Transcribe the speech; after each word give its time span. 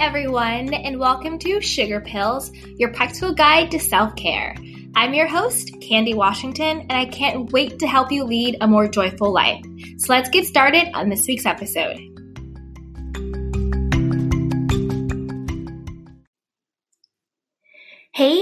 everyone, 0.00 0.72
and 0.72 0.98
welcome 0.98 1.38
to 1.38 1.60
Sugar 1.60 2.00
Pills, 2.00 2.50
your 2.78 2.90
practical 2.90 3.34
guide 3.34 3.70
to 3.70 3.78
self 3.78 4.16
care. 4.16 4.56
I'm 4.96 5.12
your 5.12 5.26
host, 5.26 5.78
Candy 5.82 6.14
Washington, 6.14 6.80
and 6.80 6.92
I 6.92 7.04
can't 7.04 7.52
wait 7.52 7.78
to 7.80 7.86
help 7.86 8.10
you 8.10 8.24
lead 8.24 8.56
a 8.62 8.66
more 8.66 8.88
joyful 8.88 9.30
life. 9.30 9.62
So 9.98 10.06
let's 10.14 10.30
get 10.30 10.46
started 10.46 10.88
on 10.94 11.10
this 11.10 11.26
week's 11.26 11.44
episode. 11.44 12.09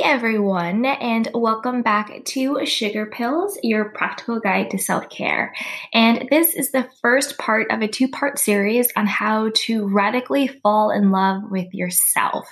Everyone, 0.08 0.86
and 0.86 1.28
welcome 1.34 1.82
back 1.82 2.24
to 2.24 2.64
Sugar 2.64 3.04
Pills, 3.04 3.58
your 3.62 3.90
practical 3.90 4.40
guide 4.40 4.70
to 4.70 4.78
self 4.78 5.10
care. 5.10 5.54
And 5.92 6.26
this 6.30 6.54
is 6.54 6.72
the 6.72 6.88
first 7.02 7.36
part 7.36 7.70
of 7.70 7.82
a 7.82 7.88
two 7.88 8.08
part 8.08 8.38
series 8.38 8.88
on 8.96 9.06
how 9.06 9.50
to 9.54 9.86
radically 9.86 10.48
fall 10.48 10.90
in 10.90 11.10
love 11.10 11.42
with 11.50 11.74
yourself. 11.74 12.48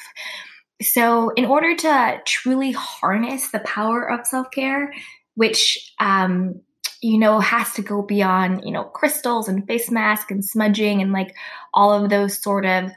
So, 0.82 1.30
in 1.30 1.46
order 1.46 1.74
to 1.74 2.20
truly 2.26 2.72
harness 2.72 3.50
the 3.50 3.60
power 3.60 4.06
of 4.06 4.26
self 4.26 4.50
care, 4.50 4.92
which 5.34 5.94
um, 5.98 6.60
you 7.00 7.18
know, 7.18 7.40
has 7.40 7.72
to 7.72 7.82
go 7.82 8.02
beyond, 8.02 8.64
you 8.66 8.70
know, 8.70 8.84
crystals 8.84 9.48
and 9.48 9.66
face 9.66 9.90
mask 9.90 10.30
and 10.30 10.44
smudging 10.44 11.00
and 11.00 11.10
like 11.10 11.34
all 11.72 12.04
of 12.04 12.10
those 12.10 12.38
sort 12.38 12.66
of 12.66 12.90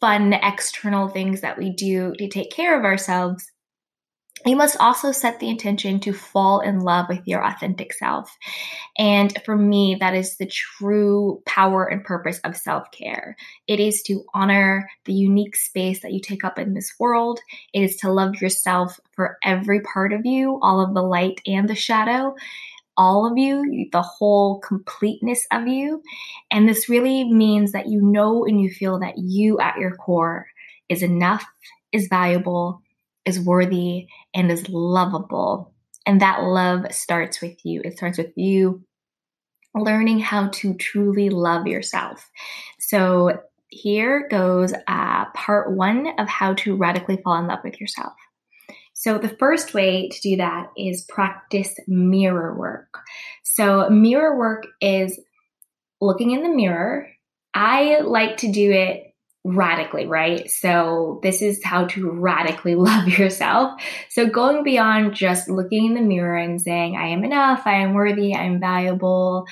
fun 0.00 0.32
external 0.32 1.08
things 1.08 1.42
that 1.42 1.58
we 1.58 1.74
do 1.74 2.14
to 2.18 2.28
take 2.28 2.50
care 2.50 2.78
of 2.78 2.86
ourselves, 2.86 3.52
you 4.44 4.56
must 4.56 4.76
also 4.80 5.12
set 5.12 5.38
the 5.38 5.48
intention 5.48 6.00
to 6.00 6.12
fall 6.12 6.60
in 6.60 6.80
love 6.80 7.06
with 7.08 7.20
your 7.26 7.44
authentic 7.44 7.92
self. 7.92 8.36
And 8.98 9.36
for 9.44 9.56
me, 9.56 9.96
that 10.00 10.14
is 10.14 10.36
the 10.36 10.46
true 10.46 11.42
power 11.46 11.86
and 11.86 12.04
purpose 12.04 12.38
of 12.40 12.56
self 12.56 12.90
care. 12.90 13.36
It 13.66 13.80
is 13.80 14.02
to 14.04 14.24
honor 14.34 14.88
the 15.04 15.12
unique 15.12 15.56
space 15.56 16.00
that 16.02 16.12
you 16.12 16.20
take 16.20 16.44
up 16.44 16.58
in 16.58 16.74
this 16.74 16.94
world. 16.98 17.40
It 17.72 17.82
is 17.82 17.96
to 17.96 18.12
love 18.12 18.40
yourself 18.40 18.98
for 19.12 19.38
every 19.44 19.80
part 19.80 20.12
of 20.12 20.26
you, 20.26 20.58
all 20.62 20.80
of 20.80 20.94
the 20.94 21.02
light 21.02 21.40
and 21.46 21.68
the 21.68 21.74
shadow 21.74 22.34
all 22.96 23.26
of 23.26 23.38
you, 23.38 23.88
the 23.90 24.02
whole 24.02 24.60
completeness 24.60 25.46
of 25.50 25.66
you. 25.66 26.02
And 26.50 26.68
this 26.68 26.88
really 26.88 27.24
means 27.24 27.72
that 27.72 27.88
you 27.88 28.02
know 28.02 28.44
and 28.44 28.60
you 28.60 28.70
feel 28.70 28.98
that 29.00 29.16
you 29.16 29.58
at 29.60 29.78
your 29.78 29.96
core 29.96 30.46
is 30.88 31.02
enough, 31.02 31.44
is 31.92 32.08
valuable, 32.08 32.82
is 33.24 33.40
worthy, 33.40 34.06
and 34.34 34.50
is 34.50 34.68
lovable. 34.68 35.74
And 36.06 36.20
that 36.20 36.42
love 36.42 36.92
starts 36.92 37.40
with 37.40 37.64
you. 37.64 37.80
It 37.84 37.96
starts 37.96 38.18
with 38.18 38.32
you 38.36 38.82
learning 39.74 40.18
how 40.18 40.48
to 40.48 40.74
truly 40.74 41.30
love 41.30 41.66
yourself. 41.66 42.30
So 42.78 43.40
here 43.68 44.28
goes 44.28 44.74
uh, 44.86 45.24
part 45.34 45.72
one 45.72 46.08
of 46.18 46.28
how 46.28 46.54
to 46.54 46.76
radically 46.76 47.18
fall 47.24 47.38
in 47.38 47.46
love 47.46 47.60
with 47.64 47.80
yourself. 47.80 48.12
So, 48.94 49.18
the 49.18 49.36
first 49.40 49.74
way 49.74 50.10
to 50.10 50.20
do 50.20 50.36
that 50.36 50.68
is 50.76 51.06
practice 51.08 51.74
mirror 51.88 52.54
work. 52.54 52.98
So, 53.42 53.88
mirror 53.88 54.38
work 54.38 54.64
is 54.80 55.18
looking 56.00 56.32
in 56.32 56.42
the 56.42 56.54
mirror. 56.54 57.08
I 57.54 58.00
like 58.00 58.36
to 58.38 58.52
do 58.52 58.70
it 58.70 59.11
radically, 59.44 60.06
right? 60.06 60.50
So, 60.50 61.20
this 61.22 61.42
is 61.42 61.62
how 61.64 61.86
to 61.86 62.10
radically 62.10 62.74
love 62.76 63.08
yourself. 63.08 63.80
So, 64.08 64.26
going 64.26 64.64
beyond 64.64 65.14
just 65.14 65.48
looking 65.48 65.86
in 65.86 65.94
the 65.94 66.00
mirror 66.00 66.36
and 66.36 66.60
saying, 66.60 66.96
I 66.96 67.08
am 67.08 67.24
enough, 67.24 67.62
I 67.66 67.76
am 67.76 67.94
worthy, 67.94 68.34
I 68.34 68.44
am 68.44 68.60
valuable, 68.60 69.46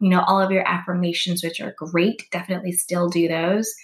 you 0.00 0.10
know, 0.10 0.22
all 0.26 0.40
of 0.40 0.50
your 0.50 0.66
affirmations, 0.66 1.42
which 1.42 1.60
are 1.60 1.74
great, 1.78 2.30
definitely 2.30 2.72
still 2.72 3.08
do 3.08 3.28
those 3.28 3.74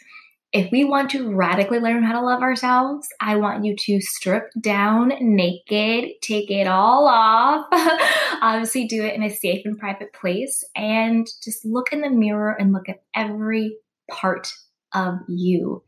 if 0.53 0.71
we 0.71 0.85
want 0.85 1.11
to 1.11 1.35
radically 1.35 1.79
learn 1.79 2.03
how 2.03 2.13
to 2.13 2.25
love 2.25 2.43
ourselves, 2.43 3.09
I 3.21 3.37
want 3.37 3.65
you 3.65 3.75
to 3.75 4.01
strip 4.03 4.51
down 4.61 5.13
naked, 5.21 6.11
take 6.21 6.51
it 6.51 6.67
all 6.67 7.09
off. 7.09 7.67
Obviously, 8.43 8.87
do 8.87 9.03
it 9.03 9.15
in 9.15 9.23
a 9.23 9.31
safe 9.31 9.65
and 9.65 9.79
private 9.79 10.13
place 10.13 10.63
and 10.77 11.27
just 11.43 11.65
look 11.65 11.93
in 11.93 12.03
the 12.03 12.11
mirror 12.11 12.55
and 12.59 12.73
look 12.73 12.91
at 12.91 13.03
every 13.15 13.79
part 14.11 14.53
of 14.95 15.21
you 15.29 15.83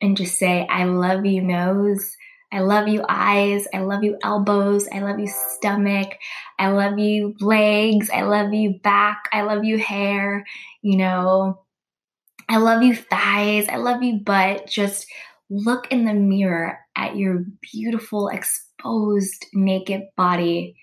and 0.00 0.16
just 0.16 0.38
say, 0.38 0.66
I 0.68 0.84
love 0.84 1.26
you, 1.26 1.42
nose. 1.42 2.16
I 2.50 2.60
love 2.60 2.88
you, 2.88 3.04
eyes. 3.08 3.66
I 3.74 3.80
love 3.80 4.02
you, 4.02 4.16
elbows. 4.22 4.88
I 4.92 5.00
love 5.00 5.18
you, 5.18 5.26
stomach. 5.26 6.12
I 6.58 6.68
love 6.68 6.98
you, 6.98 7.34
legs. 7.40 8.08
I 8.10 8.22
love 8.22 8.54
you, 8.54 8.78
back. 8.82 9.24
I 9.32 9.42
love 9.42 9.64
you, 9.64 9.78
hair. 9.78 10.46
You 10.80 10.96
know, 10.96 11.62
I 12.48 12.56
love 12.56 12.82
you 12.82 12.94
thighs. 12.94 13.68
I 13.68 13.76
love 13.76 14.02
you 14.02 14.20
butt. 14.20 14.66
Just 14.66 15.06
look 15.50 15.90
in 15.90 16.04
the 16.04 16.14
mirror 16.14 16.78
at 16.96 17.16
your 17.16 17.44
beautiful, 17.60 18.28
exposed, 18.28 19.46
naked 19.52 20.02
body 20.16 20.76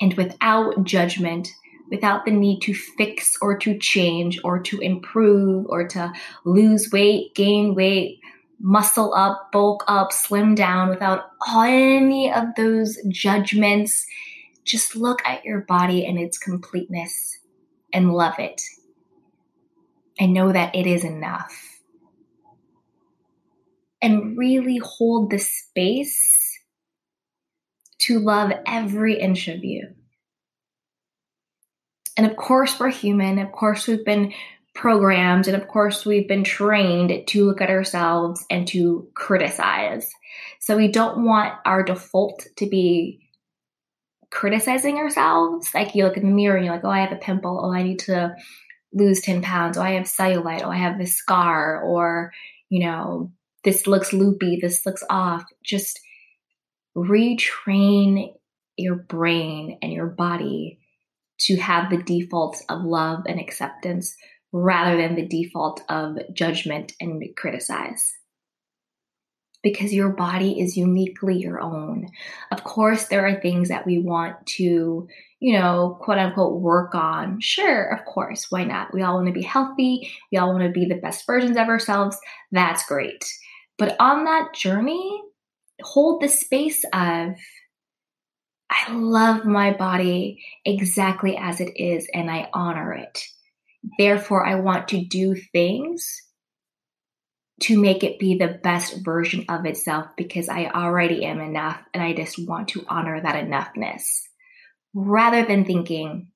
and 0.00 0.14
without 0.14 0.82
judgment, 0.84 1.48
without 1.92 2.24
the 2.24 2.30
need 2.30 2.60
to 2.60 2.72
fix 2.72 3.36
or 3.42 3.56
to 3.58 3.78
change 3.78 4.40
or 4.42 4.58
to 4.58 4.80
improve 4.80 5.66
or 5.68 5.86
to 5.86 6.10
lose 6.46 6.90
weight, 6.90 7.34
gain 7.34 7.74
weight, 7.74 8.18
muscle 8.58 9.12
up, 9.14 9.52
bulk 9.52 9.84
up, 9.86 10.10
slim 10.10 10.54
down, 10.54 10.88
without 10.88 11.24
any 11.54 12.32
of 12.32 12.46
those 12.56 12.98
judgments. 13.08 14.06
Just 14.64 14.96
look 14.96 15.20
at 15.26 15.44
your 15.44 15.60
body 15.60 16.06
and 16.06 16.18
its 16.18 16.38
completeness 16.38 17.38
and 17.92 18.14
love 18.14 18.38
it 18.38 18.62
and 20.18 20.32
know 20.32 20.50
that 20.50 20.74
it 20.74 20.86
is 20.86 21.04
enough. 21.04 21.80
And 24.00 24.36
really 24.38 24.78
hold 24.78 25.30
the 25.30 25.38
space 25.38 26.58
to 27.98 28.18
love 28.18 28.50
every 28.66 29.20
inch 29.20 29.46
of 29.46 29.62
you. 29.62 29.94
And 32.16 32.26
of 32.26 32.36
course, 32.36 32.78
we're 32.78 32.90
human. 32.90 33.38
Of 33.38 33.52
course, 33.52 33.86
we've 33.86 34.04
been 34.04 34.32
programmed. 34.74 35.48
And 35.48 35.60
of 35.60 35.68
course, 35.68 36.04
we've 36.04 36.28
been 36.28 36.44
trained 36.44 37.26
to 37.28 37.46
look 37.46 37.60
at 37.60 37.70
ourselves 37.70 38.44
and 38.50 38.66
to 38.68 39.08
criticize. 39.14 40.10
So 40.60 40.76
we 40.76 40.88
don't 40.88 41.24
want 41.24 41.54
our 41.64 41.82
default 41.82 42.46
to 42.56 42.66
be 42.66 43.28
criticizing 44.30 44.96
ourselves. 44.96 45.74
Like 45.74 45.94
you 45.94 46.04
look 46.04 46.16
in 46.16 46.26
the 46.26 46.34
mirror 46.34 46.56
and 46.56 46.64
you're 46.64 46.74
like, 46.74 46.84
oh, 46.84 46.90
I 46.90 47.00
have 47.00 47.12
a 47.12 47.16
pimple. 47.16 47.60
Oh, 47.62 47.72
I 47.72 47.82
need 47.82 48.00
to 48.00 48.34
lose 48.92 49.20
10 49.20 49.42
pounds. 49.42 49.76
Oh, 49.76 49.82
I 49.82 49.92
have 49.92 50.04
cellulite. 50.04 50.62
Oh, 50.62 50.70
I 50.70 50.76
have 50.76 50.98
this 50.98 51.14
scar. 51.14 51.82
Or, 51.82 52.32
you 52.68 52.84
know, 52.84 53.32
this 53.64 53.86
looks 53.86 54.12
loopy. 54.12 54.58
This 54.60 54.84
looks 54.86 55.04
off. 55.10 55.44
Just 55.62 56.00
retrain 56.96 58.34
your 58.76 58.96
brain 58.96 59.78
and 59.82 59.92
your 59.92 60.06
body 60.06 60.78
to 61.46 61.56
have 61.56 61.90
the 61.90 62.02
defaults 62.02 62.64
of 62.68 62.82
love 62.82 63.24
and 63.26 63.40
acceptance 63.40 64.16
rather 64.52 64.96
than 64.96 65.14
the 65.14 65.26
default 65.26 65.82
of 65.88 66.18
judgment 66.34 66.92
and 67.00 67.22
criticize 67.36 68.12
because 69.62 69.92
your 69.92 70.10
body 70.10 70.60
is 70.60 70.76
uniquely 70.76 71.38
your 71.38 71.60
own. 71.60 72.08
Of 72.50 72.64
course, 72.64 73.06
there 73.06 73.26
are 73.26 73.40
things 73.40 73.68
that 73.68 73.86
we 73.86 73.98
want 73.98 74.44
to, 74.58 75.06
you 75.40 75.58
know, 75.58 75.98
quote 76.00 76.18
unquote, 76.18 76.60
work 76.60 76.94
on. 76.94 77.40
Sure, 77.40 77.88
of 77.94 78.04
course, 78.04 78.46
why 78.50 78.64
not? 78.64 78.92
We 78.92 79.02
all 79.02 79.14
want 79.14 79.28
to 79.28 79.32
be 79.32 79.42
healthy, 79.42 80.10
we 80.30 80.38
all 80.38 80.52
want 80.52 80.64
to 80.64 80.70
be 80.70 80.86
the 80.86 81.00
best 81.00 81.24
versions 81.26 81.56
of 81.56 81.68
ourselves. 81.68 82.18
That's 82.50 82.86
great. 82.86 83.24
But 83.78 83.96
on 84.00 84.24
that 84.24 84.52
journey, 84.54 85.22
hold 85.80 86.22
the 86.22 86.28
space 86.28 86.84
of, 86.92 87.34
I 88.72 88.92
love 88.92 89.44
my 89.44 89.72
body 89.72 90.42
exactly 90.64 91.36
as 91.36 91.60
it 91.60 91.72
is 91.76 92.08
and 92.14 92.30
I 92.30 92.48
honor 92.54 92.94
it. 92.94 93.22
Therefore, 93.98 94.46
I 94.46 94.56
want 94.56 94.88
to 94.88 95.04
do 95.04 95.34
things 95.34 96.22
to 97.62 97.78
make 97.78 98.02
it 98.02 98.18
be 98.18 98.38
the 98.38 98.58
best 98.62 99.04
version 99.04 99.44
of 99.48 99.66
itself 99.66 100.06
because 100.16 100.48
I 100.48 100.66
already 100.66 101.24
am 101.24 101.40
enough 101.40 101.80
and 101.92 102.02
I 102.02 102.12
just 102.14 102.38
want 102.48 102.68
to 102.68 102.84
honor 102.88 103.20
that 103.20 103.44
enoughness 103.44 104.22
rather 104.94 105.44
than 105.44 105.64
thinking, 105.64 106.28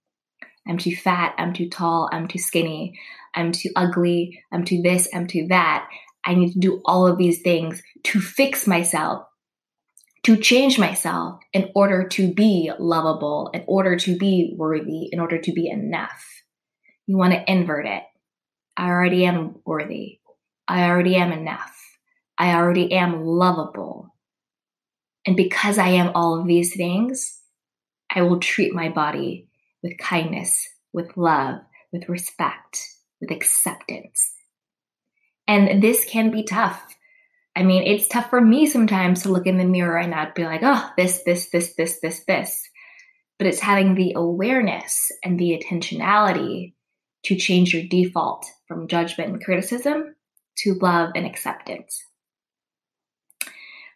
I'm 0.68 0.78
too 0.78 0.94
fat, 0.94 1.34
I'm 1.38 1.52
too 1.52 1.68
tall, 1.68 2.08
I'm 2.12 2.28
too 2.28 2.38
skinny, 2.38 2.98
I'm 3.34 3.52
too 3.52 3.70
ugly, 3.76 4.42
I'm 4.52 4.64
too 4.64 4.82
this, 4.82 5.08
I'm 5.14 5.26
too 5.26 5.46
that. 5.48 5.88
I 6.24 6.34
need 6.34 6.52
to 6.52 6.58
do 6.58 6.82
all 6.84 7.06
of 7.06 7.18
these 7.18 7.42
things 7.42 7.82
to 8.04 8.20
fix 8.20 8.66
myself, 8.66 9.26
to 10.26 10.36
change 10.36 10.76
myself 10.76 11.38
in 11.52 11.70
order 11.76 12.08
to 12.08 12.34
be 12.34 12.72
lovable, 12.80 13.48
in 13.54 13.62
order 13.68 13.94
to 13.94 14.16
be 14.16 14.52
worthy, 14.56 15.08
in 15.12 15.20
order 15.20 15.38
to 15.38 15.52
be 15.52 15.68
enough. 15.68 16.42
You 17.06 17.16
want 17.16 17.32
to 17.32 17.48
invert 17.48 17.86
it. 17.86 18.02
I 18.76 18.88
already 18.88 19.24
am 19.24 19.60
worthy. 19.64 20.18
I 20.66 20.88
already 20.88 21.14
am 21.14 21.30
enough. 21.30 21.72
I 22.36 22.56
already 22.56 22.92
am 22.92 23.22
lovable. 23.22 24.16
And 25.24 25.36
because 25.36 25.78
I 25.78 25.90
am 25.90 26.10
all 26.16 26.40
of 26.40 26.48
these 26.48 26.74
things, 26.74 27.40
I 28.10 28.22
will 28.22 28.40
treat 28.40 28.74
my 28.74 28.88
body 28.88 29.46
with 29.80 29.96
kindness, 29.98 30.68
with 30.92 31.16
love, 31.16 31.60
with 31.92 32.08
respect, 32.08 32.80
with 33.20 33.30
acceptance. 33.30 34.34
And 35.46 35.80
this 35.80 36.04
can 36.04 36.32
be 36.32 36.42
tough. 36.42 36.95
I 37.56 37.62
mean, 37.62 37.84
it's 37.84 38.06
tough 38.06 38.28
for 38.28 38.40
me 38.40 38.66
sometimes 38.66 39.22
to 39.22 39.32
look 39.32 39.46
in 39.46 39.56
the 39.56 39.64
mirror 39.64 39.96
and 39.96 40.10
not 40.10 40.34
be 40.34 40.44
like, 40.44 40.60
oh, 40.62 40.90
this, 40.98 41.22
this, 41.24 41.48
this, 41.48 41.74
this, 41.74 42.00
this, 42.00 42.22
this. 42.26 42.68
But 43.38 43.46
it's 43.46 43.60
having 43.60 43.94
the 43.94 44.12
awareness 44.14 45.10
and 45.24 45.38
the 45.38 45.58
intentionality 45.58 46.74
to 47.24 47.34
change 47.34 47.72
your 47.72 47.84
default 47.84 48.44
from 48.68 48.88
judgment 48.88 49.30
and 49.32 49.42
criticism 49.42 50.14
to 50.58 50.74
love 50.74 51.12
and 51.16 51.24
acceptance. 51.24 52.02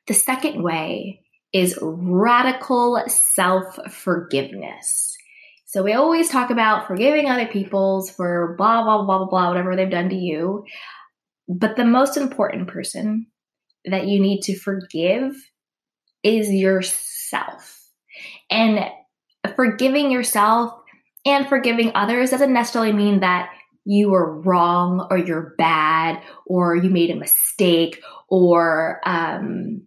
The 0.07 0.15
second 0.15 0.63
way 0.63 1.21
is 1.53 1.79
radical 1.83 3.03
self 3.09 3.79
forgiveness. 3.93 5.17
So 5.67 5.83
we 5.83 5.93
always 5.93 6.31
talk 6.31 6.51
about 6.51 6.87
forgiving 6.87 7.29
other 7.29 7.47
people's 7.47 8.11
for 8.11 8.55
blah, 8.57 8.83
blah, 8.83 9.05
blah, 9.05 9.19
blah, 9.19 9.27
blah, 9.29 9.49
whatever 9.49 9.77
they've 9.77 9.91
done 9.91 10.09
to 10.09 10.17
you. 10.17 10.65
But 11.47 11.77
the 11.77 11.85
most 11.85 12.17
important 12.17 12.69
person 12.69 13.27
that 13.85 14.07
you 14.07 14.21
need 14.21 14.43
to 14.43 14.59
forgive 14.59 15.35
is 16.23 16.51
yourself. 16.51 17.79
And 18.51 18.85
forgiving 19.57 20.11
yourself 20.11 20.75
and 21.25 21.49
forgiving 21.49 21.93
others 21.95 22.31
doesn't 22.31 22.53
necessarily 22.53 22.93
mean 22.93 23.21
that 23.21 23.51
you 23.85 24.11
were 24.11 24.41
wrong 24.41 25.07
or 25.11 25.19
you're 25.19 25.55
bad 25.57 26.23
or 26.47 26.77
you 26.77 26.91
made 26.91 27.11
a 27.11 27.17
mistake 27.17 28.03
or 28.29 29.01
um, 29.07 29.83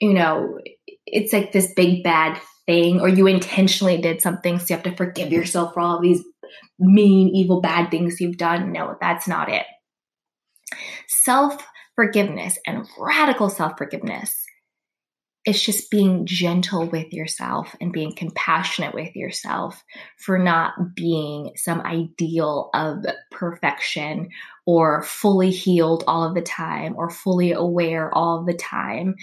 you 0.00 0.12
know 0.12 0.58
it's 1.06 1.32
like 1.32 1.52
this 1.52 1.72
big 1.74 2.02
bad 2.02 2.40
thing 2.66 3.00
or 3.00 3.08
you 3.08 3.26
intentionally 3.26 4.00
did 4.00 4.20
something 4.20 4.58
so 4.58 4.66
you 4.68 4.76
have 4.76 4.84
to 4.84 4.94
forgive 4.96 5.32
yourself 5.32 5.72
for 5.74 5.80
all 5.80 6.00
these 6.00 6.22
mean 6.78 7.28
evil 7.34 7.60
bad 7.60 7.90
things 7.90 8.20
you've 8.20 8.36
done 8.36 8.72
no 8.72 8.96
that's 9.00 9.26
not 9.26 9.50
it 9.50 9.66
self 11.08 11.56
forgiveness 12.00 12.58
and 12.66 12.86
radical 12.98 13.50
self 13.50 13.76
forgiveness 13.76 14.46
it's 15.44 15.62
just 15.62 15.90
being 15.90 16.26
gentle 16.26 16.86
with 16.86 17.12
yourself 17.12 17.74
and 17.80 17.92
being 17.92 18.14
compassionate 18.14 18.94
with 18.94 19.16
yourself 19.16 19.82
for 20.18 20.38
not 20.38 20.94
being 20.94 21.52
some 21.56 21.80
ideal 21.80 22.68
of 22.74 23.04
perfection 23.30 24.28
or 24.66 25.02
fully 25.02 25.50
healed 25.50 26.04
all 26.06 26.28
of 26.28 26.34
the 26.34 26.42
time 26.42 26.94
or 26.96 27.08
fully 27.08 27.52
aware 27.52 28.14
all 28.14 28.40
of 28.40 28.46
the 28.46 28.54
time. 28.54 29.14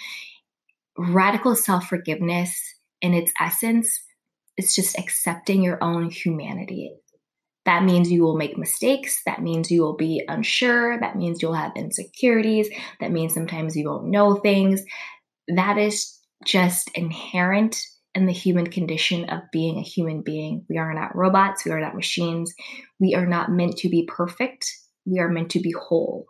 Radical 0.97 1.55
self 1.55 1.87
forgiveness, 1.87 2.59
in 2.99 3.13
its 3.13 3.31
essence, 3.39 4.01
is 4.57 4.73
just 4.73 4.97
accepting 4.97 5.61
your 5.61 5.77
own 5.83 6.09
humanity. 6.09 6.95
That 7.67 7.83
means 7.83 8.11
you 8.11 8.23
will 8.23 8.37
make 8.37 8.57
mistakes. 8.57 9.21
That 9.27 9.43
means 9.43 9.69
you 9.69 9.83
will 9.83 9.95
be 9.95 10.23
unsure. 10.27 10.99
That 10.99 11.15
means 11.15 11.41
you'll 11.41 11.53
have 11.53 11.73
insecurities. 11.75 12.69
That 12.99 13.11
means 13.11 13.35
sometimes 13.35 13.75
you 13.75 13.87
won't 13.87 14.07
know 14.07 14.35
things 14.35 14.81
that 15.47 15.77
is 15.77 16.17
just 16.45 16.89
inherent 16.95 17.81
in 18.15 18.25
the 18.25 18.33
human 18.33 18.67
condition 18.67 19.29
of 19.29 19.41
being 19.51 19.77
a 19.77 19.83
human 19.83 20.21
being. 20.21 20.65
We 20.69 20.77
are 20.77 20.93
not 20.93 21.15
robots, 21.15 21.65
we 21.65 21.71
are 21.71 21.79
not 21.79 21.95
machines. 21.95 22.53
We 22.99 23.15
are 23.15 23.25
not 23.25 23.51
meant 23.51 23.77
to 23.77 23.89
be 23.89 24.07
perfect, 24.07 24.65
we 25.05 25.19
are 25.19 25.29
meant 25.29 25.51
to 25.51 25.59
be 25.59 25.71
whole. 25.71 26.25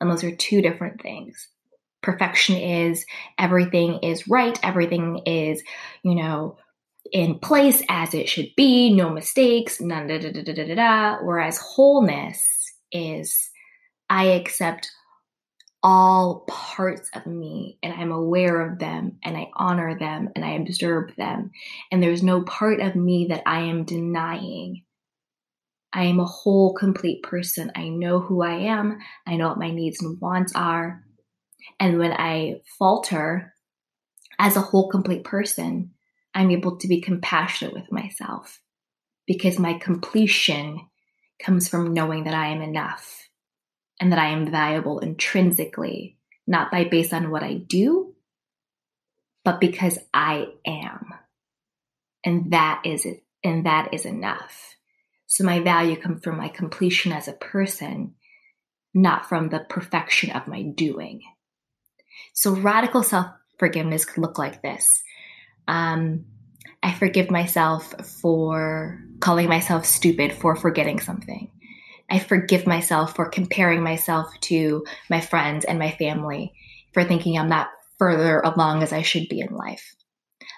And 0.00 0.10
those 0.10 0.24
are 0.24 0.34
two 0.34 0.62
different 0.62 1.00
things. 1.00 1.48
Perfection 2.02 2.56
is 2.56 3.04
everything 3.38 4.00
is 4.02 4.28
right, 4.28 4.58
everything 4.62 5.22
is, 5.26 5.62
you 6.04 6.14
know, 6.14 6.56
in 7.12 7.38
place 7.38 7.82
as 7.88 8.14
it 8.14 8.28
should 8.28 8.48
be, 8.56 8.94
no 8.94 9.10
mistakes, 9.10 9.80
none 9.80 10.06
da 10.06 10.18
da 10.18 10.30
da 10.30 10.42
da 10.42 10.52
da 10.52 10.74
da. 10.74 11.16
Whereas 11.22 11.58
wholeness 11.58 12.72
is 12.92 13.50
I 14.10 14.24
accept 14.24 14.90
all 15.82 16.44
parts 16.48 17.08
of 17.14 17.26
me 17.26 17.78
and 17.82 17.92
I'm 17.92 18.10
aware 18.10 18.68
of 18.68 18.78
them 18.78 19.18
and 19.22 19.36
I 19.36 19.50
honor 19.54 19.98
them 19.98 20.30
and 20.34 20.44
I 20.44 20.52
observe 20.52 21.14
them. 21.16 21.52
And 21.92 22.02
there's 22.02 22.22
no 22.22 22.42
part 22.42 22.80
of 22.80 22.96
me 22.96 23.26
that 23.30 23.42
I 23.46 23.60
am 23.60 23.84
denying. 23.84 24.82
I 25.92 26.04
am 26.04 26.20
a 26.20 26.24
whole, 26.24 26.74
complete 26.74 27.22
person. 27.22 27.70
I 27.74 27.88
know 27.88 28.18
who 28.18 28.42
I 28.42 28.54
am. 28.54 28.98
I 29.26 29.36
know 29.36 29.48
what 29.48 29.58
my 29.58 29.70
needs 29.70 30.02
and 30.02 30.20
wants 30.20 30.52
are. 30.54 31.04
And 31.80 31.98
when 31.98 32.12
I 32.12 32.60
falter 32.78 33.54
as 34.38 34.56
a 34.56 34.60
whole, 34.60 34.88
complete 34.88 35.24
person, 35.24 35.92
I'm 36.34 36.50
able 36.50 36.76
to 36.76 36.88
be 36.88 37.00
compassionate 37.00 37.74
with 37.74 37.90
myself 37.90 38.60
because 39.26 39.58
my 39.58 39.74
completion 39.74 40.80
comes 41.42 41.68
from 41.68 41.92
knowing 41.92 42.24
that 42.24 42.34
I 42.34 42.48
am 42.48 42.62
enough 42.62 43.28
and 44.00 44.12
that 44.12 44.18
I 44.18 44.28
am 44.28 44.50
valuable 44.50 44.98
intrinsically, 45.00 46.16
not 46.46 46.70
by 46.70 46.84
based 46.84 47.12
on 47.12 47.30
what 47.30 47.42
I 47.42 47.54
do, 47.54 48.14
but 49.44 49.60
because 49.60 49.98
I 50.12 50.48
am. 50.66 51.14
And 52.24 52.52
that 52.52 52.82
is 52.84 53.06
it. 53.06 53.24
And 53.44 53.66
that 53.66 53.94
is 53.94 54.04
enough. 54.04 54.74
So 55.26 55.44
my 55.44 55.60
value 55.60 55.96
comes 55.96 56.24
from 56.24 56.36
my 56.38 56.48
completion 56.48 57.12
as 57.12 57.28
a 57.28 57.32
person, 57.32 58.14
not 58.94 59.28
from 59.28 59.50
the 59.50 59.60
perfection 59.68 60.30
of 60.32 60.48
my 60.48 60.62
doing. 60.62 61.22
So 62.32 62.52
radical 62.52 63.02
self 63.02 63.26
forgiveness 63.58 64.04
could 64.04 64.22
look 64.22 64.38
like 64.38 64.62
this. 64.62 65.02
Um, 65.68 66.24
I 66.82 66.92
forgive 66.94 67.30
myself 67.30 67.94
for 68.20 69.00
calling 69.20 69.48
myself 69.48 69.84
stupid 69.84 70.32
for 70.32 70.56
forgetting 70.56 70.98
something. 70.98 71.50
I 72.10 72.18
forgive 72.18 72.66
myself 72.66 73.14
for 73.14 73.28
comparing 73.28 73.82
myself 73.82 74.28
to 74.42 74.84
my 75.10 75.20
friends 75.20 75.64
and 75.66 75.78
my 75.78 75.90
family, 75.90 76.52
for 76.94 77.04
thinking 77.04 77.36
I'm 77.36 77.48
not 77.48 77.68
further 77.98 78.40
along 78.40 78.82
as 78.82 78.92
I 78.92 79.02
should 79.02 79.28
be 79.28 79.40
in 79.40 79.54
life. 79.54 79.94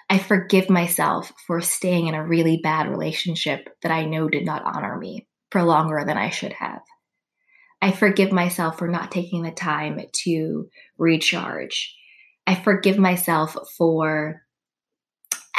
I 0.09 0.17
forgive 0.17 0.69
myself 0.69 1.31
for 1.45 1.59
staying 1.59 2.07
in 2.07 2.15
a 2.15 2.25
really 2.25 2.61
bad 2.63 2.87
relationship 2.87 3.67
that 3.81 3.91
I 3.91 4.05
know 4.05 4.29
did 4.29 4.45
not 4.45 4.63
honor 4.63 4.97
me 4.97 5.27
for 5.51 5.63
longer 5.63 6.03
than 6.05 6.17
I 6.17 6.29
should 6.29 6.53
have. 6.53 6.81
I 7.81 7.91
forgive 7.91 8.31
myself 8.31 8.77
for 8.77 8.87
not 8.87 9.11
taking 9.11 9.41
the 9.41 9.51
time 9.51 9.99
to 10.23 10.69
recharge. 10.97 11.97
I 12.45 12.55
forgive 12.55 12.97
myself 12.97 13.57
for 13.77 14.43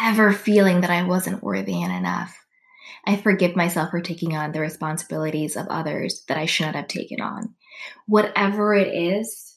ever 0.03 0.33
feeling 0.33 0.81
that 0.81 0.91
I 0.91 1.05
wasn't 1.05 1.43
worthy 1.43 1.83
and 1.83 1.93
enough. 1.93 2.37
I 3.07 3.17
forgive 3.17 3.57
myself 3.57 3.91
for 3.91 4.01
taking 4.01 4.37
on 4.37 4.53
the 4.53 4.61
responsibilities 4.61 5.57
of 5.57 5.67
others 5.69 6.25
that 6.29 6.39
I 6.39 6.47
should 6.47 6.67
not 6.67 6.75
have 6.75 6.89
taken 6.89 7.21
on. 7.21 7.55
Whatever 8.07 8.75
it 8.75 8.89
is, 8.95 9.57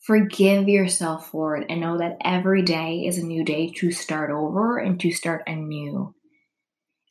forgive 0.00 0.68
yourself 0.68 1.30
for 1.30 1.56
it 1.56 1.66
and 1.70 1.80
know 1.80 1.98
that 1.98 2.18
every 2.22 2.62
day 2.62 3.04
is 3.06 3.18
a 3.18 3.24
new 3.24 3.44
day 3.44 3.72
to 3.76 3.90
start 3.90 4.30
over 4.30 4.78
and 4.78 5.00
to 5.00 5.10
start 5.12 5.44
anew. 5.46 6.14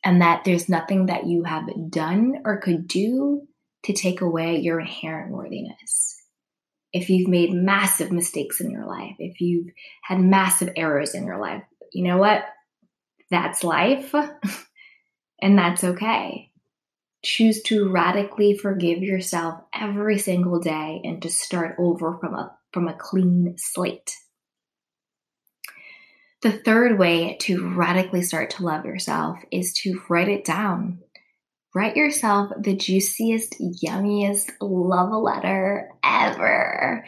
And 0.04 0.20
that 0.20 0.44
there's 0.44 0.68
nothing 0.68 1.06
that 1.06 1.26
you 1.26 1.44
have 1.44 1.64
done 1.88 2.42
or 2.44 2.60
could 2.60 2.86
do 2.86 3.42
to 3.84 3.92
take 3.92 4.20
away 4.20 4.58
your 4.58 4.78
inherent 4.78 5.32
worthiness. 5.32 6.16
If 6.92 7.10
you've 7.10 7.28
made 7.28 7.52
massive 7.52 8.12
mistakes 8.12 8.60
in 8.60 8.70
your 8.70 8.86
life, 8.86 9.16
if 9.18 9.40
you've 9.40 9.68
had 10.02 10.20
massive 10.20 10.70
errors 10.76 11.14
in 11.14 11.24
your 11.24 11.38
life, 11.38 11.62
you 11.92 12.04
know 12.04 12.18
what? 12.18 12.44
That's 13.30 13.64
life. 13.64 14.14
And 15.44 15.58
that's 15.58 15.84
okay. 15.84 16.50
Choose 17.22 17.62
to 17.64 17.90
radically 17.90 18.56
forgive 18.56 19.02
yourself 19.02 19.60
every 19.74 20.18
single 20.18 20.58
day 20.58 21.02
and 21.04 21.20
to 21.20 21.28
start 21.28 21.76
over 21.78 22.16
from 22.18 22.34
a, 22.34 22.56
from 22.72 22.88
a 22.88 22.94
clean 22.94 23.54
slate. 23.58 24.16
The 26.40 26.52
third 26.52 26.98
way 26.98 27.36
to 27.42 27.74
radically 27.74 28.22
start 28.22 28.50
to 28.50 28.64
love 28.64 28.86
yourself 28.86 29.38
is 29.50 29.74
to 29.82 30.00
write 30.08 30.28
it 30.28 30.46
down. 30.46 31.00
Write 31.74 31.96
yourself 31.96 32.50
the 32.58 32.74
juiciest, 32.74 33.56
yummiest 33.60 34.50
love 34.62 35.10
letter 35.22 35.90
ever. 36.02 37.04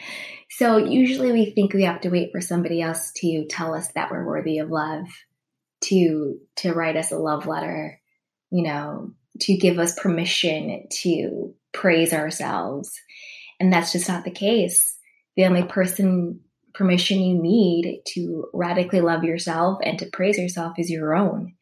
So, 0.51 0.77
usually 0.77 1.33
we 1.33 1.53
think 1.53 1.73
we 1.73 1.85
have 1.85 2.01
to 2.03 2.11
wait 2.11 2.33
for 2.33 2.41
somebody 2.43 2.83
else 2.83 3.13
to 3.17 3.47
tell 3.47 3.75
us 3.75 3.89
that 3.93 4.11
we're 4.11 4.27
worthy 4.27 4.59
of 4.59 4.71
love 4.71 5.07
to 5.83 6.39
to 6.57 6.73
write 6.73 6.97
us 6.97 7.13
a 7.13 7.19
love 7.19 7.47
letter 7.47 8.01
you 8.51 8.63
know, 8.63 9.13
to 9.41 9.57
give 9.57 9.79
us 9.79 9.99
permission 9.99 10.87
to 10.91 11.55
praise 11.73 12.13
ourselves. 12.13 12.93
And 13.61 13.73
that's 13.73 13.93
just 13.93 14.09
not 14.09 14.25
the 14.25 14.31
case. 14.31 14.97
The 15.37 15.45
only 15.45 15.65
person 15.65 16.41
permission 16.75 17.21
you 17.21 17.41
need 17.41 18.03
to 18.15 18.47
radically 18.53 19.01
love 19.01 19.25
yourself 19.25 19.79
and 19.83 19.99
to 19.99 20.07
praise 20.07 20.39
yourself 20.39 20.79
is 20.79 20.91
your 20.91 21.15
own. 21.15 21.55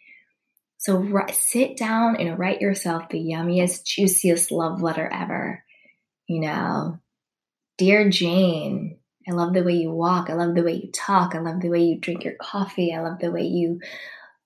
So 0.78 1.08
sit 1.32 1.76
down 1.76 2.16
and 2.16 2.38
write 2.38 2.60
yourself 2.60 3.08
the 3.08 3.18
yummiest, 3.18 3.84
juiciest 3.84 4.50
love 4.50 4.82
letter 4.82 5.08
ever. 5.12 5.64
You 6.26 6.40
know, 6.40 6.98
dear 7.78 8.10
Jane, 8.10 8.98
I 9.28 9.32
love 9.32 9.54
the 9.54 9.62
way 9.62 9.74
you 9.74 9.90
walk. 9.90 10.28
I 10.28 10.34
love 10.34 10.54
the 10.54 10.62
way 10.62 10.74
you 10.74 10.90
talk. 10.92 11.34
I 11.34 11.38
love 11.38 11.60
the 11.60 11.70
way 11.70 11.82
you 11.82 11.98
drink 11.98 12.24
your 12.24 12.34
coffee. 12.40 12.92
I 12.92 13.00
love 13.00 13.18
the 13.20 13.30
way 13.30 13.42
you 13.42 13.80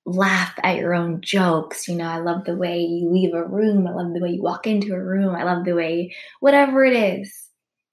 laugh 0.07 0.55
at 0.63 0.77
your 0.77 0.95
own 0.95 1.21
jokes. 1.21 1.89
You 1.89 1.97
know, 1.97 2.09
I 2.09 2.19
love 2.19 2.45
the 2.45 2.57
way 2.57 2.81
you 2.81 3.11
leave 3.11 3.35
a 3.35 3.45
room. 3.45 3.87
I 3.87 3.93
love 3.93 4.15
the 4.15 4.21
way 4.21 4.31
you 4.31 4.43
walk 4.43 4.67
into 4.67 4.95
a 4.95 5.03
room. 5.03 5.35
I 5.35 5.45
love 5.45 5.65
the 5.65 5.75
way, 5.75 6.15
whatever 6.41 6.85
it 6.85 6.95
is, 6.95 7.49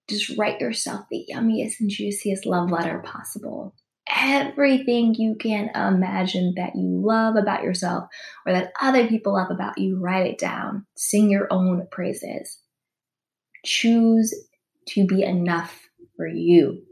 just 0.07 0.37
write 0.37 0.61
yourself 0.61 1.05
the 1.09 1.25
yummiest 1.31 1.79
and 1.79 1.89
juiciest 1.89 2.45
love 2.45 2.71
letter 2.71 2.99
possible. 2.99 3.73
Everything 4.07 5.15
you 5.15 5.35
can 5.35 5.71
imagine 5.73 6.53
that 6.57 6.75
you 6.75 7.01
love 7.03 7.35
about 7.35 7.63
yourself 7.63 8.07
or 8.45 8.53
that 8.53 8.71
other 8.79 9.07
people 9.07 9.33
love 9.33 9.49
about 9.49 9.79
you, 9.79 9.99
write 9.99 10.27
it 10.27 10.37
down. 10.37 10.85
Sing 10.95 11.29
your 11.29 11.47
own 11.49 11.87
praises. 11.89 12.59
Choose 13.65 14.31
to 14.89 15.07
be 15.07 15.23
enough 15.23 15.84
for 16.15 16.27
you. 16.27 16.83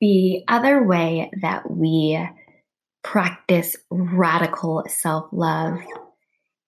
The 0.00 0.42
other 0.48 0.82
way 0.82 1.30
that 1.42 1.70
we 1.70 2.18
practice 3.02 3.76
radical 3.90 4.84
self 4.88 5.28
love 5.32 5.78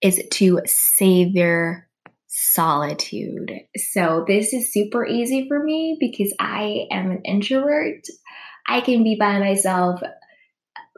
is 0.00 0.22
to 0.32 0.60
savor 0.66 1.88
solitude. 2.28 3.52
So, 3.76 4.24
this 4.26 4.52
is 4.52 4.72
super 4.72 5.04
easy 5.06 5.48
for 5.48 5.62
me 5.62 5.96
because 5.98 6.32
I 6.38 6.86
am 6.90 7.10
an 7.10 7.22
introvert. 7.22 8.06
I 8.68 8.80
can 8.80 9.02
be 9.02 9.16
by 9.16 9.38
myself 9.38 10.00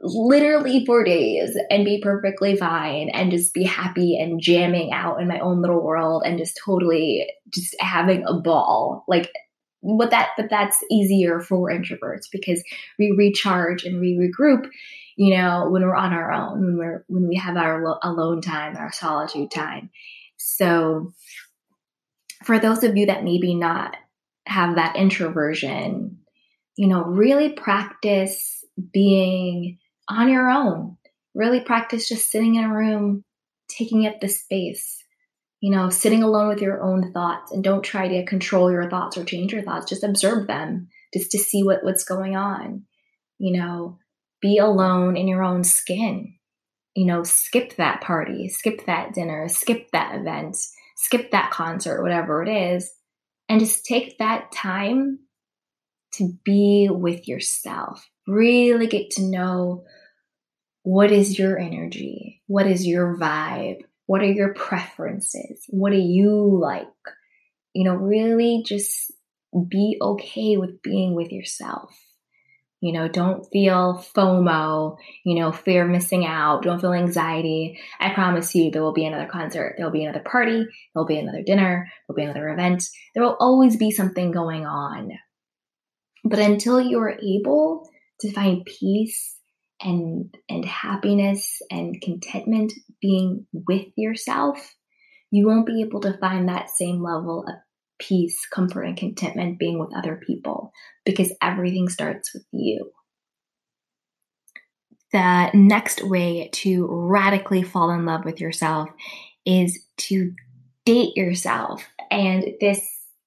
literally 0.00 0.84
for 0.84 1.04
days 1.04 1.56
and 1.70 1.84
be 1.84 2.00
perfectly 2.02 2.56
fine 2.56 3.08
and 3.08 3.30
just 3.30 3.54
be 3.54 3.64
happy 3.64 4.18
and 4.18 4.40
jamming 4.40 4.92
out 4.92 5.20
in 5.20 5.28
my 5.28 5.38
own 5.38 5.62
little 5.62 5.82
world 5.82 6.22
and 6.24 6.38
just 6.38 6.60
totally 6.64 7.26
just 7.50 7.74
having 7.80 8.24
a 8.26 8.34
ball. 8.34 9.04
Like, 9.08 9.32
what 9.80 10.10
that, 10.10 10.30
but 10.36 10.50
that's 10.50 10.82
easier 10.90 11.40
for 11.40 11.70
introverts 11.70 12.26
because 12.32 12.62
we 12.98 13.14
recharge 13.16 13.84
and 13.84 14.00
we 14.00 14.14
regroup 14.14 14.68
you 15.16 15.34
know, 15.34 15.68
when 15.70 15.82
we're 15.82 15.96
on 15.96 16.12
our 16.12 16.30
own, 16.30 16.60
when 16.60 16.76
we're 16.76 17.04
when 17.08 17.26
we 17.26 17.36
have 17.36 17.56
our 17.56 17.82
lo- 17.82 17.98
alone 18.02 18.42
time, 18.42 18.76
our 18.76 18.92
solitude 18.92 19.50
time. 19.50 19.90
So, 20.36 21.12
for 22.44 22.58
those 22.58 22.84
of 22.84 22.96
you 22.96 23.06
that 23.06 23.24
maybe 23.24 23.54
not 23.54 23.96
have 24.46 24.76
that 24.76 24.96
introversion, 24.96 26.18
you 26.76 26.86
know, 26.86 27.02
really 27.02 27.48
practice 27.50 28.62
being 28.92 29.78
on 30.08 30.28
your 30.28 30.50
own. 30.50 30.98
Really 31.34 31.60
practice 31.60 32.08
just 32.08 32.30
sitting 32.30 32.56
in 32.56 32.64
a 32.64 32.72
room, 32.72 33.24
taking 33.68 34.06
up 34.06 34.20
the 34.20 34.28
space, 34.28 35.02
you 35.60 35.70
know, 35.70 35.88
sitting 35.88 36.22
alone 36.22 36.48
with 36.48 36.60
your 36.60 36.82
own 36.82 37.12
thoughts 37.12 37.52
and 37.52 37.64
don't 37.64 37.82
try 37.82 38.08
to 38.08 38.26
control 38.26 38.70
your 38.70 38.90
thoughts 38.90 39.16
or 39.16 39.24
change 39.24 39.52
your 39.52 39.62
thoughts. 39.62 39.88
Just 39.88 40.04
observe 40.04 40.46
them 40.46 40.88
just 41.14 41.30
to 41.30 41.38
see 41.38 41.62
what, 41.62 41.82
what's 41.82 42.04
going 42.04 42.36
on. 42.36 42.84
You 43.38 43.58
know, 43.58 43.98
be 44.40 44.58
alone 44.58 45.16
in 45.16 45.28
your 45.28 45.42
own 45.42 45.64
skin. 45.64 46.34
You 46.94 47.06
know, 47.06 47.22
skip 47.24 47.76
that 47.76 48.00
party, 48.00 48.48
skip 48.48 48.86
that 48.86 49.12
dinner, 49.12 49.48
skip 49.48 49.90
that 49.92 50.14
event, 50.14 50.56
skip 50.96 51.30
that 51.32 51.50
concert, 51.50 52.02
whatever 52.02 52.42
it 52.42 52.48
is, 52.48 52.90
and 53.48 53.60
just 53.60 53.84
take 53.84 54.18
that 54.18 54.50
time 54.52 55.18
to 56.14 56.32
be 56.44 56.88
with 56.90 57.28
yourself. 57.28 58.08
Really 58.26 58.86
get 58.86 59.10
to 59.12 59.22
know 59.22 59.84
what 60.82 61.10
is 61.10 61.38
your 61.38 61.58
energy? 61.58 62.42
What 62.46 62.66
is 62.66 62.86
your 62.86 63.16
vibe? 63.18 63.82
What 64.06 64.22
are 64.22 64.32
your 64.32 64.54
preferences? 64.54 65.64
What 65.68 65.90
do 65.90 65.98
you 65.98 66.58
like? 66.60 66.86
You 67.74 67.84
know, 67.84 67.94
really 67.94 68.62
just 68.64 69.12
be 69.68 69.98
okay 70.00 70.56
with 70.56 70.82
being 70.82 71.14
with 71.14 71.32
yourself. 71.32 71.90
You 72.80 72.92
know, 72.92 73.08
don't 73.08 73.44
feel 73.50 74.04
FOMO, 74.14 74.96
you 75.24 75.40
know, 75.40 75.50
fear 75.50 75.84
of 75.84 75.90
missing 75.90 76.26
out. 76.26 76.62
Don't 76.62 76.80
feel 76.80 76.92
anxiety. 76.92 77.80
I 77.98 78.12
promise 78.12 78.54
you, 78.54 78.70
there 78.70 78.82
will 78.82 78.92
be 78.92 79.06
another 79.06 79.26
concert. 79.26 79.74
There 79.76 79.86
will 79.86 79.92
be 79.92 80.04
another 80.04 80.22
party. 80.24 80.58
There 80.58 80.68
will 80.94 81.06
be 81.06 81.18
another 81.18 81.42
dinner. 81.42 81.88
There 81.88 82.04
will 82.08 82.16
be 82.16 82.24
another 82.24 82.48
event. 82.50 82.84
There 83.14 83.24
will 83.24 83.36
always 83.40 83.76
be 83.76 83.90
something 83.90 84.30
going 84.30 84.66
on. 84.66 85.12
But 86.22 86.38
until 86.38 86.80
you 86.80 87.00
are 87.00 87.18
able 87.22 87.88
to 88.20 88.32
find 88.32 88.64
peace 88.64 89.35
and, 89.80 90.34
and 90.48 90.64
happiness 90.64 91.60
and 91.70 92.00
contentment 92.00 92.72
being 93.00 93.46
with 93.52 93.86
yourself, 93.96 94.74
you 95.30 95.46
won't 95.46 95.66
be 95.66 95.82
able 95.82 96.00
to 96.00 96.16
find 96.18 96.48
that 96.48 96.70
same 96.70 97.02
level 97.02 97.44
of 97.46 97.54
peace, 97.98 98.46
comfort, 98.52 98.82
and 98.82 98.96
contentment 98.96 99.58
being 99.58 99.78
with 99.78 99.96
other 99.96 100.20
people 100.26 100.72
because 101.04 101.32
everything 101.42 101.88
starts 101.88 102.32
with 102.34 102.44
you. 102.52 102.90
The 105.12 105.50
next 105.54 106.02
way 106.04 106.50
to 106.52 106.86
radically 106.90 107.62
fall 107.62 107.90
in 107.90 108.04
love 108.04 108.24
with 108.24 108.40
yourself 108.40 108.88
is 109.44 109.86
to 109.98 110.32
date 110.84 111.16
yourself. 111.16 111.84
And 112.10 112.44
this, 112.60 112.86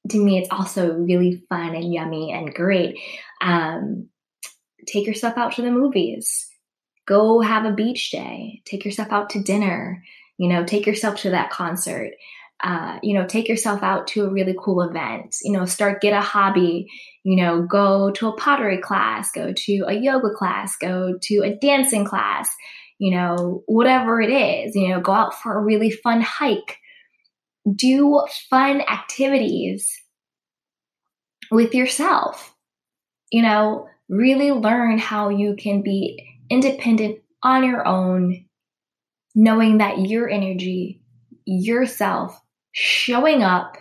to 0.09 0.23
me, 0.23 0.39
it's 0.39 0.49
also 0.51 0.93
really 0.93 1.43
fun 1.49 1.75
and 1.75 1.93
yummy 1.93 2.31
and 2.31 2.53
great. 2.53 2.99
Um, 3.41 4.09
take 4.89 5.07
yourself 5.07 5.37
out 5.37 5.53
to 5.53 5.61
the 5.61 5.71
movies, 5.71 6.47
go 7.07 7.41
have 7.41 7.65
a 7.65 7.71
beach 7.71 8.11
day, 8.11 8.61
take 8.65 8.85
yourself 8.85 9.09
out 9.11 9.29
to 9.31 9.41
dinner, 9.41 10.03
you 10.37 10.49
know, 10.49 10.63
take 10.63 10.85
yourself 10.85 11.19
to 11.21 11.29
that 11.31 11.49
concert. 11.49 12.11
Uh, 12.61 12.99
you 13.01 13.13
know, 13.13 13.25
take 13.25 13.47
yourself 13.47 13.81
out 13.83 14.05
to 14.05 14.25
a 14.25 14.29
really 14.29 14.53
cool 14.59 14.81
event, 14.81 15.33
you 15.43 15.53
know, 15.53 15.63
start, 15.63 16.01
get 16.01 16.11
a 16.11 16.19
hobby, 16.19 16.85
you 17.23 17.37
know, 17.37 17.61
go 17.61 18.11
to 18.11 18.27
a 18.27 18.35
pottery 18.35 18.77
class, 18.77 19.31
go 19.31 19.53
to 19.53 19.85
a 19.87 19.93
yoga 19.93 20.29
class, 20.35 20.75
go 20.75 21.17
to 21.21 21.37
a 21.37 21.55
dancing 21.55 22.03
class, 22.03 22.53
you 22.97 23.11
know, 23.11 23.63
whatever 23.67 24.19
it 24.19 24.29
is, 24.29 24.75
you 24.75 24.89
know, 24.89 24.99
go 24.99 25.13
out 25.13 25.33
for 25.33 25.57
a 25.57 25.63
really 25.63 25.89
fun 25.89 26.19
hike, 26.19 26.77
do 27.73 28.21
fun 28.49 28.81
activities 28.81 29.89
with 31.51 31.73
yourself, 31.73 32.53
you 33.31 33.41
know, 33.41 33.87
really 34.09 34.51
learn 34.51 34.97
how 34.97 35.29
you 35.29 35.55
can 35.55 35.81
be 35.81 36.27
independent 36.49 37.19
on 37.43 37.63
your 37.63 37.87
own, 37.87 38.45
knowing 39.35 39.77
that 39.77 39.99
your 39.99 40.27
energy, 40.27 41.01
yourself 41.45 42.39
showing 42.71 43.43
up 43.43 43.77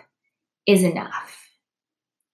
is 0.67 0.83
enough. 0.83 1.35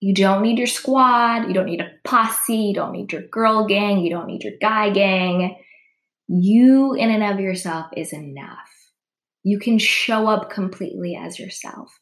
You 0.01 0.13
don't 0.13 0.43
need 0.43 0.57
your 0.57 0.67
squad, 0.67 1.47
you 1.47 1.53
don't 1.53 1.65
need 1.65 1.81
a 1.81 1.91
posse, 2.03 2.55
you 2.55 2.73
don't 2.73 2.91
need 2.91 3.11
your 3.11 3.23
girl 3.23 3.65
gang, 3.65 4.01
you 4.01 4.09
don't 4.09 4.27
need 4.27 4.43
your 4.43 4.53
guy 4.61 4.89
gang. 4.89 5.57
You, 6.27 6.93
in 6.93 7.09
and 7.09 7.23
of 7.23 7.39
yourself, 7.39 7.87
is 7.95 8.11
enough. 8.11 8.69
You 9.43 9.57
can 9.59 9.79
show 9.79 10.27
up 10.27 10.49
completely 10.49 11.15
as 11.15 11.39
yourself. 11.39 11.97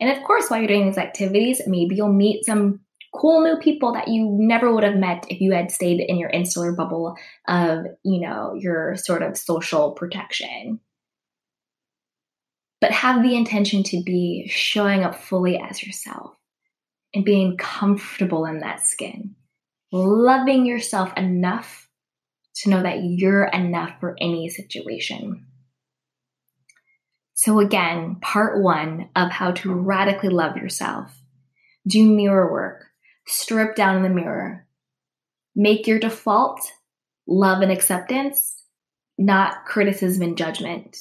And 0.00 0.10
of 0.10 0.22
course, 0.24 0.48
while 0.48 0.60
you're 0.60 0.68
doing 0.68 0.86
these 0.86 0.98
activities, 0.98 1.62
maybe 1.66 1.96
you'll 1.96 2.12
meet 2.12 2.44
some 2.44 2.80
cool 3.12 3.42
new 3.42 3.58
people 3.58 3.92
that 3.92 4.08
you 4.08 4.26
never 4.38 4.72
would 4.72 4.84
have 4.84 4.96
met 4.96 5.26
if 5.28 5.40
you 5.40 5.52
had 5.52 5.70
stayed 5.70 6.00
in 6.00 6.18
your 6.18 6.30
insular 6.30 6.72
bubble 6.72 7.16
of, 7.46 7.84
you 8.02 8.20
know, 8.20 8.54
your 8.54 8.96
sort 8.96 9.22
of 9.22 9.36
social 9.36 9.92
protection. 9.92 10.80
But 12.80 12.90
have 12.90 13.22
the 13.22 13.36
intention 13.36 13.82
to 13.84 14.02
be 14.02 14.48
showing 14.48 15.04
up 15.04 15.14
fully 15.14 15.58
as 15.58 15.84
yourself 15.84 16.34
and 17.14 17.24
being 17.24 17.56
comfortable 17.56 18.46
in 18.46 18.60
that 18.60 18.84
skin, 18.84 19.36
loving 19.92 20.66
yourself 20.66 21.12
enough 21.16 21.88
to 22.56 22.70
know 22.70 22.82
that 22.82 23.02
you're 23.02 23.44
enough 23.44 23.92
for 24.00 24.16
any 24.20 24.48
situation. 24.48 25.46
So, 27.34 27.60
again, 27.60 28.18
part 28.20 28.62
one 28.62 29.10
of 29.16 29.30
how 29.30 29.52
to 29.52 29.74
radically 29.74 30.28
love 30.28 30.56
yourself. 30.56 31.22
Do 31.86 32.04
mirror 32.08 32.50
work, 32.50 32.86
strip 33.26 33.76
down 33.76 33.96
in 33.96 34.02
the 34.02 34.08
mirror, 34.08 34.66
make 35.54 35.86
your 35.86 35.98
default 35.98 36.60
love 37.26 37.62
and 37.62 37.72
acceptance, 37.72 38.62
not 39.18 39.64
criticism 39.64 40.22
and 40.22 40.36
judgment 40.36 40.96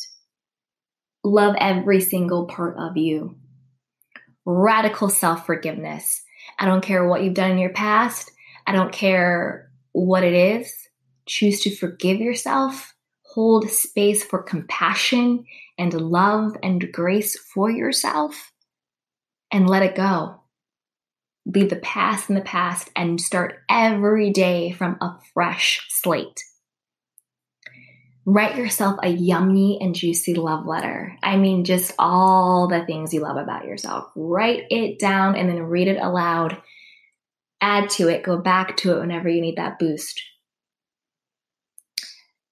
love 1.24 1.56
every 1.60 2.02
single 2.02 2.46
part 2.46 2.78
of 2.78 2.98
you. 2.98 3.36
Radical 4.46 5.10
self 5.10 5.46
forgiveness. 5.46 6.24
I 6.58 6.66
don't 6.66 6.84
care 6.84 7.08
what 7.08 7.24
you've 7.24 7.34
done 7.34 7.52
in 7.52 7.60
your 7.60 7.74
past. 7.74 8.32
I 8.66 8.72
don't 8.72 8.92
care 8.92 9.70
what 9.92 10.24
it 10.24 10.34
is. 10.34 10.74
Choose 11.28 11.62
to 11.62 11.76
forgive 11.76 12.20
yourself. 12.20 12.94
Hold 13.34 13.70
space 13.70 14.24
for 14.24 14.42
compassion 14.44 15.46
and 15.78 15.94
love 15.94 16.58
and 16.62 16.92
grace 16.92 17.38
for 17.38 17.70
yourself 17.70 18.52
and 19.52 19.70
let 19.70 19.84
it 19.84 19.96
go. 19.96 20.41
Leave 21.54 21.70
the 21.70 21.76
past 21.78 22.30
in 22.30 22.36
the 22.36 22.42
past 22.42 22.90
and 22.96 23.20
start 23.20 23.62
every 23.70 24.30
day 24.32 24.72
from 24.72 24.98
a 25.02 25.18
fresh 25.34 25.86
slate 25.90 26.44
write 28.26 28.56
yourself 28.56 29.00
a 29.04 29.10
yummy 29.10 29.78
and 29.82 29.96
juicy 29.96 30.34
love 30.36 30.66
letter. 30.66 31.18
I 31.24 31.38
mean, 31.38 31.64
just 31.64 31.94
all 31.98 32.68
the 32.68 32.86
things 32.86 33.14
you 33.14 33.22
love 33.22 33.38
about 33.38 33.66
yourself. 33.66 34.12
Write 34.16 34.66
it 34.70 35.00
down 35.00 35.36
and 35.36 35.50
then 35.50 35.64
read 35.64 35.88
it 35.88 36.00
aloud. 36.02 36.62
Add 37.60 37.90
to 37.92 38.08
it, 38.08 38.24
go 38.24 38.38
back 38.38 38.78
to 38.78 38.96
it 38.96 39.00
whenever 39.00 39.30
you 39.30 39.42
need 39.42 39.58
that 39.58 39.80
boost. 39.80 40.22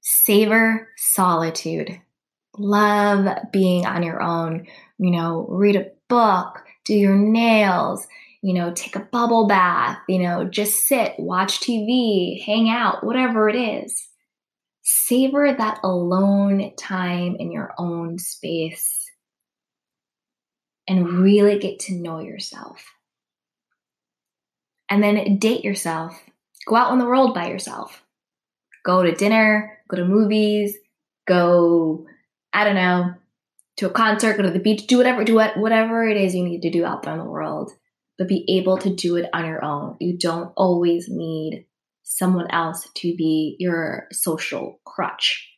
Savor 0.01 0.89
solitude. 0.97 1.99
Love 2.57 3.37
being 3.51 3.85
on 3.85 4.03
your 4.03 4.21
own. 4.21 4.67
You 4.97 5.11
know, 5.11 5.45
read 5.49 5.75
a 5.75 5.91
book, 6.07 6.63
do 6.83 6.93
your 6.93 7.15
nails, 7.15 8.05
you 8.41 8.53
know, 8.53 8.71
take 8.73 8.95
a 8.95 9.01
bubble 9.01 9.47
bath, 9.47 9.99
you 10.07 10.19
know, 10.19 10.45
just 10.45 10.85
sit, 10.85 11.13
watch 11.19 11.59
TV, 11.59 12.43
hang 12.43 12.69
out, 12.69 13.03
whatever 13.03 13.49
it 13.49 13.55
is. 13.55 14.07
Savor 14.81 15.53
that 15.53 15.79
alone 15.83 16.71
time 16.77 17.35
in 17.37 17.51
your 17.51 17.73
own 17.77 18.17
space 18.17 19.11
and 20.87 21.19
really 21.21 21.59
get 21.59 21.79
to 21.79 21.93
know 21.93 22.19
yourself. 22.19 22.83
And 24.89 25.03
then 25.03 25.37
date 25.37 25.63
yourself. 25.63 26.19
Go 26.65 26.75
out 26.75 26.91
in 26.91 26.99
the 26.99 27.05
world 27.05 27.35
by 27.35 27.49
yourself. 27.49 28.03
Go 28.83 29.03
to 29.03 29.11
dinner, 29.11 29.77
go 29.87 29.97
to 29.97 30.05
movies, 30.05 30.75
go, 31.27 32.07
I 32.53 32.63
don't 32.63 32.75
know, 32.75 33.13
to 33.77 33.87
a 33.87 33.91
concert, 33.91 34.37
go 34.37 34.43
to 34.43 34.49
the 34.49 34.59
beach, 34.59 34.87
do 34.87 34.97
whatever, 34.97 35.23
do 35.23 35.35
what, 35.35 35.57
whatever 35.57 36.07
it 36.07 36.17
is 36.17 36.33
you 36.33 36.43
need 36.43 36.63
to 36.63 36.71
do 36.71 36.85
out 36.85 37.03
there 37.03 37.13
in 37.13 37.19
the 37.19 37.25
world, 37.25 37.71
but 38.19 38.27
be 38.27 38.45
able 38.59 38.77
to 38.77 38.93
do 38.93 39.15
it 39.15 39.29
on 39.33 39.45
your 39.45 39.63
own. 39.63 39.95
You 39.99 40.17
don't 40.17 40.51
always 40.57 41.07
need 41.09 41.65
someone 42.03 42.51
else 42.51 42.87
to 42.95 43.15
be 43.15 43.55
your 43.59 44.07
social 44.11 44.81
crutch. 44.85 45.49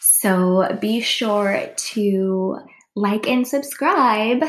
So 0.00 0.78
be 0.80 1.02
sure 1.02 1.68
to 1.76 2.58
like 2.96 3.28
and 3.28 3.46
subscribe 3.46 4.42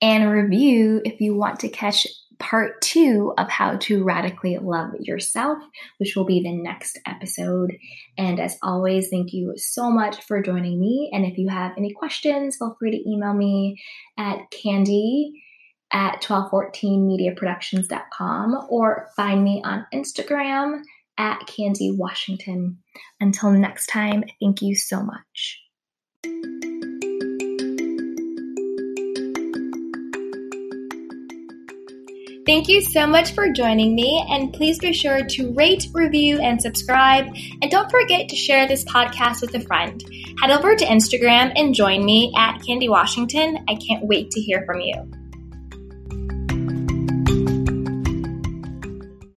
and 0.00 0.30
review 0.30 1.02
if 1.04 1.20
you 1.20 1.34
want 1.34 1.60
to 1.60 1.68
catch 1.68 2.06
part 2.38 2.80
two 2.80 3.34
of 3.36 3.50
how 3.50 3.76
to 3.76 4.04
radically 4.04 4.56
love 4.56 4.94
yourself, 5.00 5.58
which 5.98 6.14
will 6.16 6.24
be 6.24 6.40
the 6.40 6.52
next 6.52 6.98
episode. 7.04 7.76
And 8.16 8.40
as 8.40 8.56
always, 8.62 9.08
thank 9.08 9.32
you 9.32 9.54
so 9.56 9.90
much 9.90 10.22
for 10.24 10.40
joining 10.40 10.80
me. 10.80 11.10
And 11.12 11.26
if 11.26 11.36
you 11.36 11.48
have 11.48 11.72
any 11.76 11.92
questions, 11.92 12.56
feel 12.56 12.76
free 12.78 12.92
to 12.92 13.10
email 13.10 13.34
me 13.34 13.82
at 14.16 14.50
candy 14.50 15.42
at 15.92 16.22
1214mediaproductions.com 16.22 18.66
or 18.68 19.08
find 19.16 19.42
me 19.42 19.62
on 19.64 19.86
Instagram 19.92 20.82
at 21.16 21.46
Candy 21.46 21.90
Washington. 21.90 22.78
Until 23.20 23.52
next 23.52 23.86
time, 23.86 24.24
thank 24.40 24.60
you 24.62 24.74
so 24.74 25.02
much. 25.02 25.60
Thank 32.46 32.68
you 32.68 32.80
so 32.80 33.06
much 33.06 33.32
for 33.32 33.52
joining 33.52 33.94
me, 33.94 34.26
and 34.30 34.54
please 34.54 34.78
be 34.78 34.94
sure 34.94 35.22
to 35.22 35.52
rate, 35.52 35.86
review, 35.92 36.40
and 36.40 36.62
subscribe. 36.62 37.26
And 37.60 37.70
don't 37.70 37.90
forget 37.90 38.30
to 38.30 38.36
share 38.36 38.66
this 38.66 38.84
podcast 38.84 39.42
with 39.42 39.54
a 39.54 39.60
friend. 39.60 40.02
Head 40.40 40.50
over 40.50 40.74
to 40.74 40.84
Instagram 40.86 41.52
and 41.56 41.74
join 41.74 42.06
me 42.06 42.32
at 42.38 42.62
Candy 42.66 42.88
Washington. 42.88 43.58
I 43.68 43.74
can't 43.74 44.06
wait 44.06 44.30
to 44.30 44.40
hear 44.40 44.64
from 44.64 44.80
you. 44.80 45.17